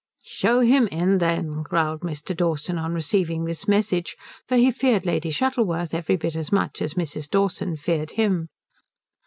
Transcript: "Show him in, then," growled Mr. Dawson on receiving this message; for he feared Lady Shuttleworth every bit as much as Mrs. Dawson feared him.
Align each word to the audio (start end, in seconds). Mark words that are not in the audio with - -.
"Show 0.25 0.61
him 0.61 0.87
in, 0.87 1.19
then," 1.19 1.61
growled 1.61 1.99
Mr. 1.99 2.35
Dawson 2.35 2.79
on 2.79 2.95
receiving 2.95 3.45
this 3.45 3.67
message; 3.67 4.17
for 4.47 4.55
he 4.57 4.71
feared 4.71 5.05
Lady 5.05 5.29
Shuttleworth 5.29 5.93
every 5.93 6.15
bit 6.15 6.35
as 6.35 6.51
much 6.51 6.81
as 6.81 6.95
Mrs. 6.95 7.29
Dawson 7.29 7.75
feared 7.75 8.09
him. 8.09 8.49